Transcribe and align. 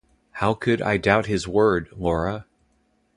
How 0.31 0.55
could 0.55 0.81
I 0.81 0.97
doubt 0.97 1.27
his 1.27 1.47
word, 1.47 1.87
Laura? 1.95 2.47